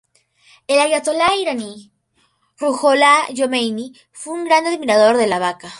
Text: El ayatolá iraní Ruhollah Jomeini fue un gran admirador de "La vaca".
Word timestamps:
El 0.65 0.79
ayatolá 0.79 1.27
iraní 1.41 1.91
Ruhollah 2.59 3.27
Jomeini 3.37 3.93
fue 4.11 4.33
un 4.33 4.45
gran 4.45 4.65
admirador 4.65 5.15
de 5.15 5.27
"La 5.27 5.37
vaca". 5.37 5.69